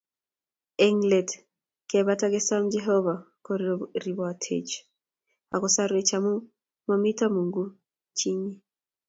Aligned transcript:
Eng 0.85 0.99
let 1.11 1.29
kebat 1.89 2.21
kesom 2.33 2.63
Jehovah 2.73 3.19
koribotech 3.45 4.71
ako 5.53 5.61
kosorwech 5.63 6.11
amu 6.17 6.33
mometoi 6.87 7.33
Mungu 7.35 7.63
chinyi 8.17 8.51